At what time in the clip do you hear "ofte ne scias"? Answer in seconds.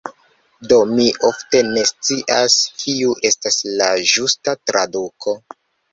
1.27-2.57